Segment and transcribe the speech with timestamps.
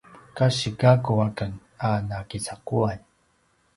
[0.37, 1.51] kasi gakku aken
[1.87, 2.99] a nakicaquan